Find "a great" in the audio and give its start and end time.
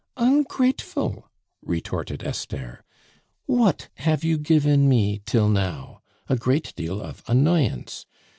6.27-6.73